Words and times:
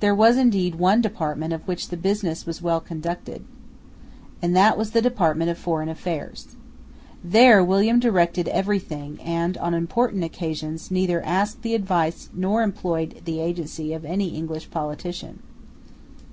There 0.00 0.16
was 0.16 0.36
indeed 0.36 0.74
one 0.74 1.00
department 1.00 1.52
of 1.52 1.62
which 1.68 1.90
the 1.90 1.96
business 1.96 2.44
was 2.44 2.60
well 2.60 2.80
conducted; 2.80 3.44
and 4.42 4.56
that 4.56 4.76
was 4.76 4.90
the 4.90 5.00
department 5.00 5.48
of 5.48 5.56
Foreign 5.56 5.88
Affairs. 5.88 6.56
There 7.22 7.62
William 7.64 8.00
directed 8.00 8.48
every 8.48 8.80
thing, 8.80 9.20
and, 9.22 9.56
on 9.58 9.72
important 9.72 10.24
occasions, 10.24 10.90
neither 10.90 11.22
asked 11.24 11.62
the 11.62 11.76
advice 11.76 12.28
nor 12.34 12.62
employed 12.64 13.22
the 13.26 13.38
agency 13.38 13.92
of 13.92 14.04
any 14.04 14.30
English 14.30 14.72
politician. 14.72 15.38